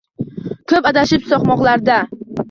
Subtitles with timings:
[0.71, 1.99] Ko’p adashib so’qmoqlarda